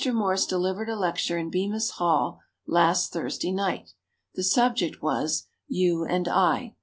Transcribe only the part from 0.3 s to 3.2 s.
delivered a lecture in Bemis Hall last